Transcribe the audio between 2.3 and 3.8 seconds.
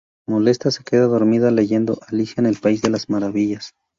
en el país de las maravillas.